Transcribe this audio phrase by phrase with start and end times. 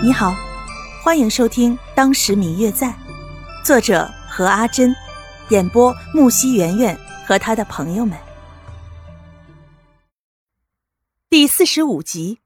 [0.00, 0.32] 你好，
[1.02, 2.86] 欢迎收听《当时明月在》，
[3.64, 4.94] 作者何阿珍，
[5.48, 8.16] 演播木西圆圆和他的朋友们。
[11.28, 12.38] 第四十五集。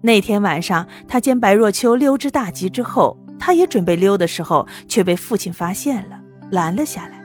[0.00, 7.22] 那天晚上，他见白若秋溜之大吉之后，他也准备溜的时候，却被父亲发现了，拦了下来。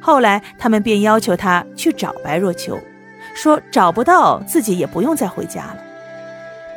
[0.00, 2.80] 后来，他们便要求他去找白若秋，
[3.34, 5.89] 说找不到自己也不用再回家了。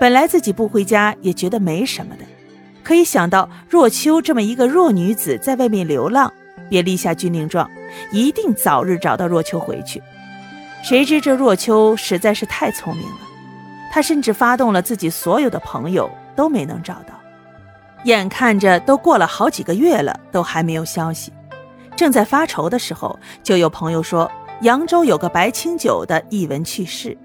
[0.03, 2.25] 本来自己不回家也觉得没什么的，
[2.83, 6.29] 可以想到若秋这么一个弱女子在外面流浪，
[6.69, 7.71] 便立下军令状，
[8.11, 10.03] 一定早日找到若秋回去。
[10.83, 13.17] 谁知这若秋实在是太聪明了，
[13.93, 17.17] 他甚至发动了自己所有的朋友都没能找到。
[18.03, 21.31] 眼看着都过了好几个月了，都还没有消息。
[21.95, 24.29] 正在发愁的时候，就有朋友说
[24.63, 27.17] 扬州有个白清酒的一文去世。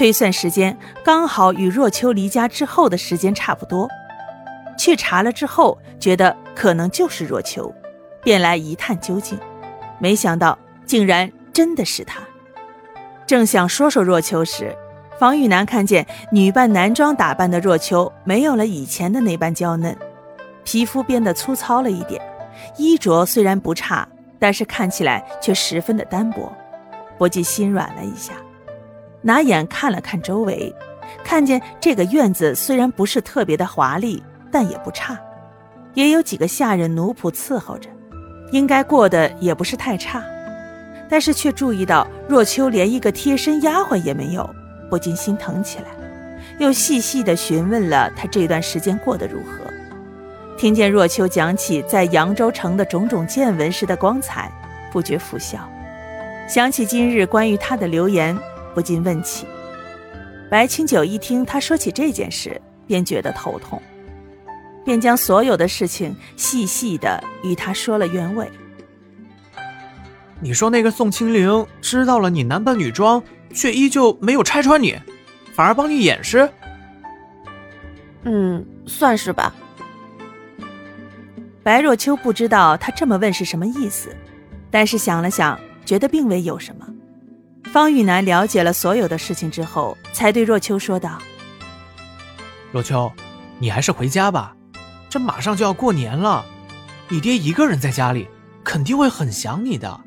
[0.00, 3.86] 推算时间刚好与若秋离家之后的时间差不多，
[4.78, 7.70] 去查了之后，觉得可能就是若秋，
[8.22, 9.38] 便来一探究竟。
[9.98, 12.18] 没想到竟然真的是他。
[13.26, 14.74] 正想说说若秋时，
[15.18, 19.94] 房玉楠看见女扮男装打扮的若秋没有了以前的那般娇嫩，
[20.64, 22.22] 皮肤变得粗糙了一点，
[22.78, 26.50] 衣着虽然不差，但是看起来却十分的单薄，
[27.18, 28.32] 不禁心软了一下。
[29.22, 30.74] 拿眼看了看周围，
[31.24, 35.18] 看见这个院子虽然不是特别的华丽，但也不差，
[35.94, 37.88] 也有几个下人奴仆伺候着，
[38.52, 40.22] 应该过得也不是太差。
[41.08, 44.48] 但是却注意到若秋连一个贴身丫鬟也没有，
[44.88, 45.86] 不禁心疼起来，
[46.58, 49.64] 又细细的询问了他这段时间过得如何。
[50.56, 54.52] 听见若秋讲起在扬州城的种种见闻时的光彩，
[54.92, 55.58] 不觉拂笑，
[56.48, 58.38] 想起今日关于他的流言。
[58.74, 59.46] 不禁问起，
[60.50, 63.80] 白清九一听他说起这件事，便觉得头痛，
[64.84, 68.50] 便将所有的事情细细的与他说了原委。
[70.40, 73.22] 你说那个宋清灵知道了你男扮女装，
[73.52, 74.96] 却依旧没有拆穿你，
[75.52, 76.48] 反而帮你掩饰？
[78.24, 79.54] 嗯，算是吧。
[81.62, 84.16] 白若秋不知道他这么问是什么意思，
[84.70, 86.86] 但是想了想，觉得并未有什么。
[87.72, 91.18] 方玉楠了解了所有的事情之后，才对若秋说道
[92.72, 93.12] ：“若秋，
[93.60, 94.56] 你还是回家吧，
[95.08, 96.44] 这马上就要过年了，
[97.08, 98.28] 你爹一个人在家里，
[98.64, 100.00] 肯定会很想你的。”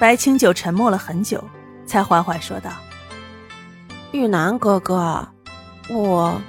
[0.00, 1.42] 白清九沉默了很久，
[1.86, 2.70] 才缓缓说道
[4.12, 5.28] ：“玉楠哥哥，
[5.90, 6.40] 我，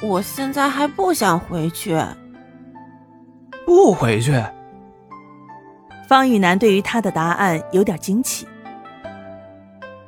[0.00, 2.02] 我现在还不想回去。
[3.66, 4.42] 不回去。”
[6.10, 8.44] 方玉楠对于他的答案有点惊奇。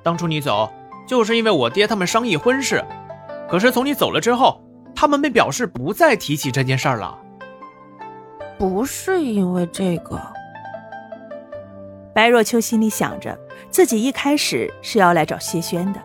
[0.02, 0.68] 当初你走，
[1.06, 2.84] 就是因为我爹他们商议婚事，
[3.48, 4.60] 可是从你走了之后，
[4.96, 7.16] 他们便表示不再提起这件事儿了。
[8.58, 10.20] 不是因为这个。
[12.12, 13.38] 白若秋心里想着，
[13.70, 16.00] 自己一开始是要来找谢轩的，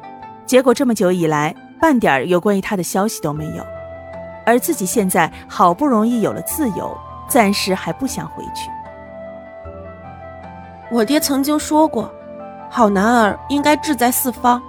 [0.46, 3.66] 结果这么久以来，半点有关于他的消息都没有，
[4.46, 6.96] 而自己现在好不容易有了自由，
[7.28, 8.70] 暂时还不想回去。
[10.92, 12.12] 我爹曾经说过，
[12.70, 14.62] 好男儿应该志在四方。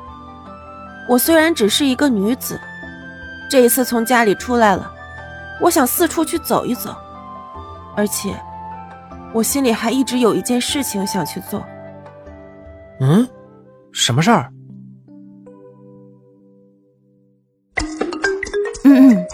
[1.09, 2.61] 我虽然只是一个女子，
[3.51, 4.93] 这一次从家里出来了，
[5.61, 6.95] 我想四处去走一走，
[7.97, 8.35] 而且
[9.33, 11.65] 我心里还一直有一件事情想去做。
[13.01, 13.27] 嗯，
[13.93, 14.53] 什么事儿？
[18.85, 19.27] 嗯嗯，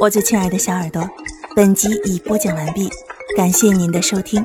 [0.00, 1.08] 我最亲爱的小耳朵，
[1.54, 2.88] 本集已播讲完毕，
[3.36, 4.44] 感谢您的收听。